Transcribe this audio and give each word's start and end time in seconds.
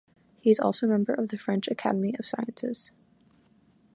He 0.39 0.49
is 0.49 0.59
also 0.59 0.87
a 0.87 0.89
member 0.89 1.13
of 1.13 1.29
the 1.29 1.37
French 1.37 1.67
Academy 1.67 2.15
of 2.17 2.25
Sciences. 2.25 2.89